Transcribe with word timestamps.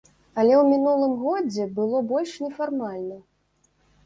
Але 0.43 0.53
ў 0.59 0.63
мінулым 0.69 1.13
годзе 1.25 1.67
было 1.77 2.01
больш 2.13 2.31
нефармальна. 2.45 3.21